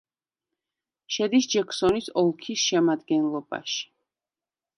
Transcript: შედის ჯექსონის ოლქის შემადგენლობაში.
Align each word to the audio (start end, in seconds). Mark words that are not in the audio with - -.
შედის 1.17 1.47
ჯექსონის 1.55 2.07
ოლქის 2.23 2.65
შემადგენლობაში. 2.71 3.87